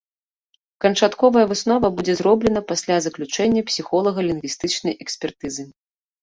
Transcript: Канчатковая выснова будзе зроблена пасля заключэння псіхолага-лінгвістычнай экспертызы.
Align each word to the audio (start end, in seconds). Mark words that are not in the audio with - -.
Канчатковая 0.85 1.43
выснова 1.51 1.91
будзе 1.99 2.15
зроблена 2.21 2.61
пасля 2.71 2.97
заключэння 3.07 3.61
псіхолага-лінгвістычнай 3.69 4.99
экспертызы. 5.07 5.63